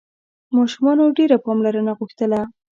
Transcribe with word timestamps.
ماشومانو 0.55 1.03
ډېره 1.17 1.37
پاملرنه 1.45 1.93
غوښتله. 1.99 2.41